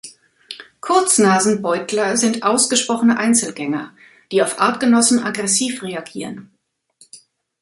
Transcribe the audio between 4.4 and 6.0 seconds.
auf Artgenossen aggressiv